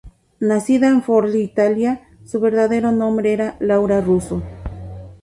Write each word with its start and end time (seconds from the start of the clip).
Nacida 0.39 0.87
en 0.89 1.03
Forlì, 1.03 1.43
Italia, 1.43 2.01
su 2.25 2.39
verdadero 2.39 2.91
nombre 2.91 3.33
era 3.33 3.55
Laura 3.59 4.01
Russo. 4.01 4.41